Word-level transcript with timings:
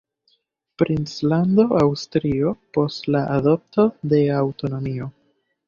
Princlando 0.81 1.65
Asturio, 1.83 2.55
post 2.79 3.07
la 3.17 3.23
adopto 3.37 3.89
de 4.15 4.25
aŭtonomio. 4.43 5.15